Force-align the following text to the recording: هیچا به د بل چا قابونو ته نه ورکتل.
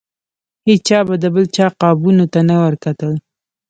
هیچا 0.67 0.99
به 1.07 1.15
د 1.23 1.25
بل 1.35 1.45
چا 1.55 1.67
قابونو 1.81 2.25
ته 2.33 2.39
نه 2.49 2.55
ورکتل. 2.63 3.13